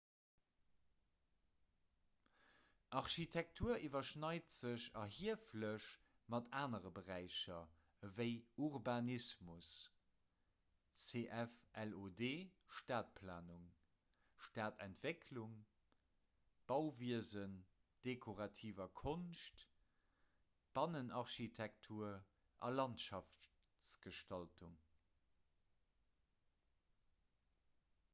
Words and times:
architektur 2.99 3.73
iwwerschneit 3.87 4.53
sech 4.53 4.85
erhieflech 5.01 5.89
mat 6.35 6.47
anere 6.59 6.91
beräicher 6.95 7.59
ewéi 8.07 8.31
urbanismus 8.67 9.69
cf 11.03 11.53
lod 11.91 12.23
stadtplanung 12.79 13.67
stadtentwicklung 14.47 15.53
bauwiesen 16.73 17.55
dekorativer 18.09 18.89
konscht 19.03 19.63
bannenarchitektur 20.79 22.11
a 22.69 22.73
landschaftsgestaltung 22.79 24.75